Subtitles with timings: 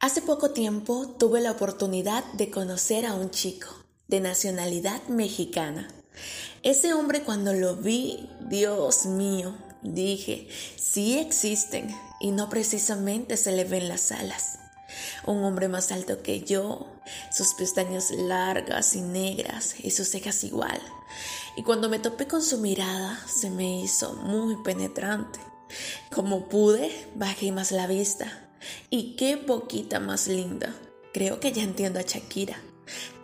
[0.00, 3.66] Hace poco tiempo tuve la oportunidad de conocer a un chico
[4.06, 5.88] de nacionalidad mexicana.
[6.62, 13.64] Ese hombre cuando lo vi, Dios mío, dije, sí existen y no precisamente se le
[13.64, 14.60] ven las alas.
[15.26, 16.86] Un hombre más alto que yo,
[17.36, 20.80] sus pestañas largas y negras y sus cejas igual.
[21.56, 25.40] Y cuando me topé con su mirada, se me hizo muy penetrante.
[26.14, 28.47] Como pude, bajé más la vista
[28.90, 30.74] y qué poquita más linda.
[31.12, 32.60] Creo que ya entiendo a Shakira.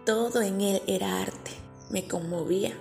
[0.04, 1.50] Todo en él era arte.
[1.90, 2.76] Me conmovía.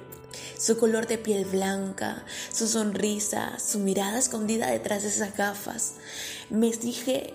[0.58, 5.94] Su color de piel blanca, su sonrisa, su mirada escondida detrás de esas gafas.
[6.50, 7.34] Me dije,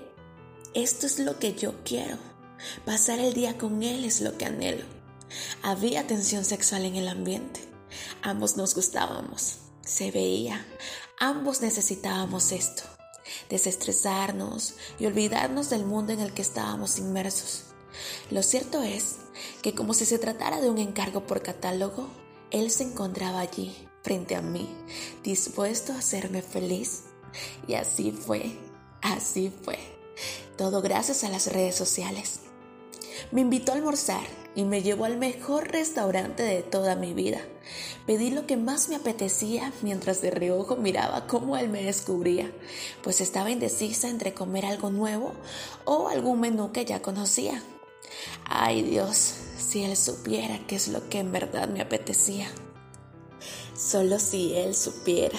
[0.75, 2.17] esto es lo que yo quiero.
[2.85, 4.85] Pasar el día con él es lo que anhelo.
[5.63, 7.61] Había tensión sexual en el ambiente.
[8.23, 9.59] Ambos nos gustábamos.
[9.83, 10.67] Se veía.
[11.21, 12.98] Ambos necesitábamos esto
[13.49, 17.65] desestresarnos y olvidarnos del mundo en el que estábamos inmersos.
[18.31, 19.17] Lo cierto es
[19.63, 22.09] que como si se tratara de un encargo por catálogo,
[22.51, 24.69] él se encontraba allí, frente a mí,
[25.23, 27.05] dispuesto a hacerme feliz.
[27.67, 28.59] Y así fue,
[29.03, 29.79] así fue.
[30.57, 32.41] Todo gracias a las redes sociales.
[33.31, 37.41] Me invitó a almorzar y me llevó al mejor restaurante de toda mi vida.
[38.07, 42.51] Pedí lo que más me apetecía mientras de reojo miraba cómo él me descubría,
[43.03, 45.33] pues estaba indecisa entre comer algo nuevo
[45.85, 47.63] o algún menú que ya conocía.
[48.47, 52.49] Ay Dios, si él supiera qué es lo que en verdad me apetecía.
[53.77, 55.39] Solo si él supiera.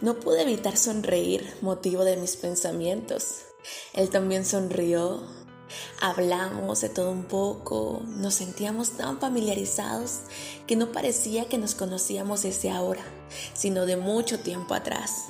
[0.00, 3.40] No pude evitar sonreír, motivo de mis pensamientos.
[3.94, 5.22] Él también sonrió,
[6.00, 10.20] Hablamos de todo un poco, nos sentíamos tan familiarizados
[10.66, 13.02] que no parecía que nos conocíamos desde ahora,
[13.54, 15.26] sino de mucho tiempo atrás.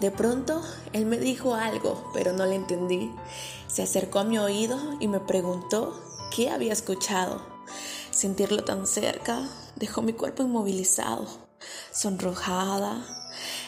[0.00, 3.10] De pronto, él me dijo algo, pero no le entendí.
[3.66, 6.00] Se acercó a mi oído y me preguntó
[6.34, 7.42] qué había escuchado.
[8.10, 11.26] Sentirlo tan cerca dejó mi cuerpo inmovilizado,
[11.92, 13.04] sonrojada.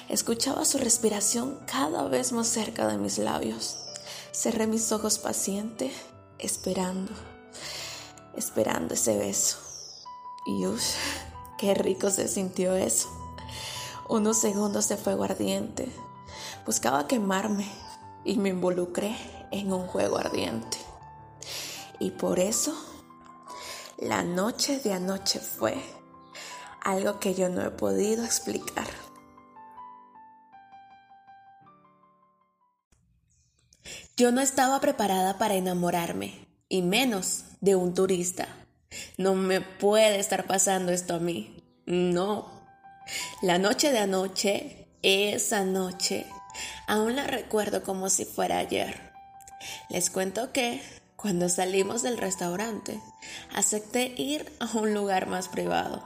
[0.09, 3.86] Escuchaba su respiración cada vez más cerca de mis labios.
[4.37, 5.91] Cerré mis ojos paciente,
[6.39, 7.11] esperando,
[8.37, 9.57] esperando ese beso.
[10.45, 10.95] Y uff,
[11.57, 13.09] qué rico se sintió eso.
[14.11, 15.91] Unos segundos de fuego ardiente.
[16.67, 17.67] Buscaba quemarme
[18.27, 19.17] y me involucré
[19.53, 20.77] en un juego ardiente.
[21.99, 22.77] Y por eso,
[23.97, 25.83] la noche de anoche fue
[26.83, 29.06] algo que yo no he podido explicar.
[34.17, 38.49] Yo no estaba preparada para enamorarme, y menos de un turista.
[39.19, 41.63] No me puede estar pasando esto a mí.
[41.87, 42.51] No.
[43.43, 46.27] La noche de anoche, esa noche,
[46.87, 49.13] aún la recuerdo como si fuera ayer.
[49.89, 50.83] Les cuento que,
[51.17, 53.01] cuando salimos del restaurante,
[53.55, 56.05] acepté ir a un lugar más privado.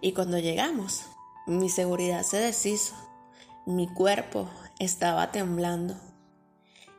[0.00, 1.02] Y cuando llegamos,
[1.46, 2.94] mi seguridad se deshizo.
[3.66, 4.48] Mi cuerpo
[4.78, 5.96] estaba temblando.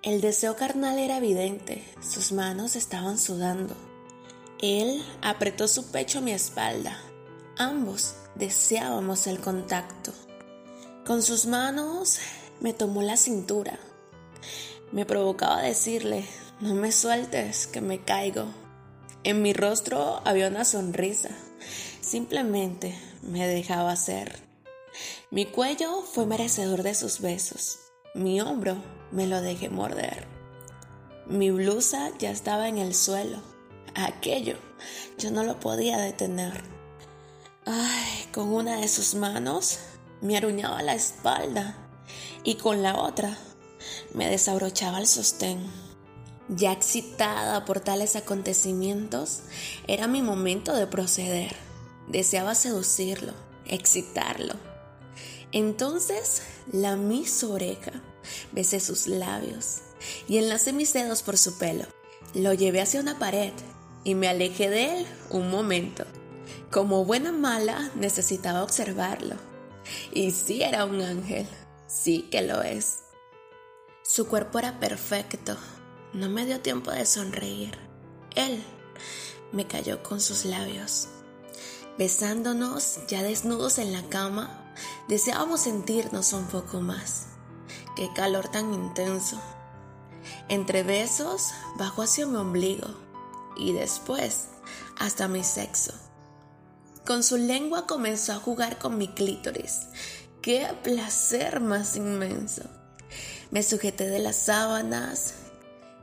[0.03, 3.73] El deseo carnal era evidente, sus manos estaban sudando.
[4.59, 6.99] Él apretó su pecho a mi espalda.
[7.57, 10.11] Ambos deseábamos el contacto.
[11.05, 12.19] Con sus manos
[12.59, 13.79] me tomó la cintura.
[14.91, 16.25] Me provocaba decirle,
[16.59, 18.47] no me sueltes, que me caigo.
[19.23, 21.29] En mi rostro había una sonrisa.
[22.01, 24.37] Simplemente me dejaba ser.
[25.31, 27.79] Mi cuello fue merecedor de sus besos.
[28.15, 28.77] Mi hombro
[29.11, 30.27] me lo dejé morder.
[31.25, 33.39] Mi blusa ya estaba en el suelo.
[33.95, 34.55] Aquello
[35.17, 36.63] yo no lo podía detener.
[37.65, 39.79] Ay, con una de sus manos
[40.21, 41.75] me aruñaba la espalda
[42.43, 43.35] y con la otra
[44.13, 45.65] me desabrochaba el sostén.
[46.49, 49.41] Ya excitada por tales acontecimientos,
[49.87, 51.55] era mi momento de proceder.
[52.09, 53.33] Deseaba seducirlo,
[53.65, 54.72] excitarlo.
[55.53, 56.41] Entonces
[56.71, 57.93] lamí su oreja
[58.51, 59.79] besé sus labios
[60.27, 61.85] y enlacé mis dedos por su pelo.
[62.33, 63.53] Lo llevé hacia una pared
[64.03, 66.05] y me alejé de él un momento.
[66.71, 69.35] Como buena mala necesitaba observarlo.
[70.11, 71.45] Y sí era un ángel,
[71.87, 72.99] sí que lo es.
[74.01, 75.55] Su cuerpo era perfecto,
[76.13, 77.77] no me dio tiempo de sonreír.
[78.35, 78.63] Él
[79.51, 81.07] me cayó con sus labios.
[81.97, 84.62] Besándonos, ya desnudos en la cama,
[85.07, 87.27] deseábamos sentirnos un poco más.
[87.95, 89.39] Qué calor tan intenso.
[90.49, 92.87] Entre besos bajó hacia mi ombligo
[93.55, 94.47] y después
[94.97, 95.93] hasta mi sexo.
[97.05, 99.81] Con su lengua comenzó a jugar con mi clítoris.
[100.41, 102.63] ¡Qué placer más inmenso!
[103.51, 105.35] Me sujeté de las sábanas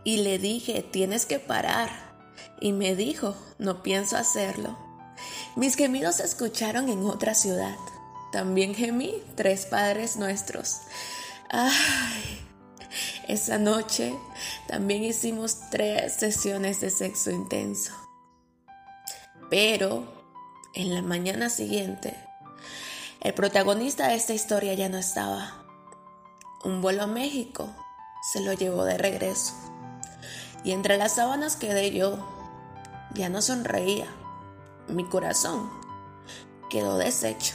[0.05, 1.91] y le dije, tienes que parar.
[2.61, 4.79] Y me dijo, no pienso hacerlo.
[5.57, 7.77] Mis gemidos se escucharon en otra ciudad.
[8.33, 10.83] También gemí tres padres nuestros.
[11.51, 12.41] Ay,
[13.29, 14.15] esa noche
[14.69, 17.93] también hicimos tres sesiones de sexo intenso.
[19.51, 20.05] Pero
[20.75, 22.17] en la mañana siguiente,
[23.21, 25.65] el protagonista de esta historia ya no estaba.
[26.63, 27.75] Un vuelo a México
[28.33, 29.55] se lo llevó de regreso.
[30.63, 32.19] Y entre las sábanas quedé yo.
[33.15, 34.07] Ya no sonreía.
[34.89, 35.71] Mi corazón
[36.69, 37.55] quedó deshecho.